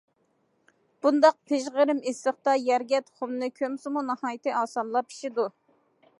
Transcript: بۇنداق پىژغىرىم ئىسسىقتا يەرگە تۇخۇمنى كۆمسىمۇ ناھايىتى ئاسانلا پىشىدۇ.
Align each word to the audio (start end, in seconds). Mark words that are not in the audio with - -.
بۇنداق 1.05 1.35
پىژغىرىم 1.51 2.01
ئىسسىقتا 2.13 2.57
يەرگە 2.71 3.03
تۇخۇمنى 3.11 3.53
كۆمسىمۇ 3.61 4.07
ناھايىتى 4.09 4.59
ئاسانلا 4.63 5.07
پىشىدۇ. 5.13 5.49